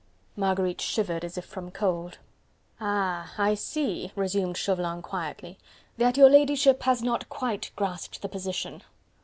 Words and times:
Marguerite 0.35 0.81
shivered 0.81 1.23
as 1.23 1.37
if 1.37 1.45
from 1.45 1.69
cold. 1.69 2.17
"Ah! 2.79 3.33
I 3.37 3.53
see," 3.53 4.11
resumed 4.15 4.57
Chauvelin 4.57 5.03
quietly, 5.03 5.59
"that 5.97 6.17
your 6.17 6.27
ladyship 6.27 6.81
has 6.81 7.03
not 7.03 7.29
quite 7.29 7.69
grasped 7.75 8.23
the 8.23 8.27
position. 8.27 8.81